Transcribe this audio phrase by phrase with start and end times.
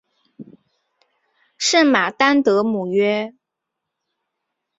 [1.59, 3.35] 圣马丹德姆约。